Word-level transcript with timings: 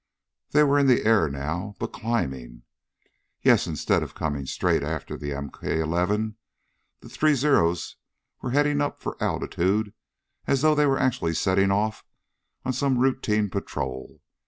They 0.49 0.63
were 0.63 0.79
in 0.79 0.87
the 0.87 1.05
air, 1.05 1.29
now, 1.29 1.75
but 1.77 1.93
climbing. 1.93 2.63
Yes, 3.43 3.67
instead 3.67 4.01
of 4.01 4.15
coming 4.15 4.47
straight 4.47 4.81
after 4.81 5.15
the 5.15 5.29
MK 5.29 5.77
11 5.79 6.37
the 7.01 7.07
three 7.09 7.35
Zeros 7.35 7.97
were 8.41 8.49
heading 8.49 8.81
up 8.81 8.99
for 8.99 9.15
altitude 9.23 9.93
as 10.47 10.61
though 10.63 10.73
they 10.73 10.87
were 10.87 10.97
actually 10.99 11.35
setting 11.35 11.69
off 11.69 12.03
on 12.65 12.73
some 12.73 12.97
routine 12.97 13.47
patrol. 13.51 14.23